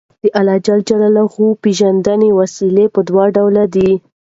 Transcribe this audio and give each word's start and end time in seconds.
د 0.23 0.25
اللَّهِ 0.39 1.27
ج 1.35 1.37
پيژندنې 1.63 2.29
وسايل 2.39 2.77
په 2.95 2.99
دوه 3.07 3.25
ډوله 3.35 3.63
دي 3.75 3.91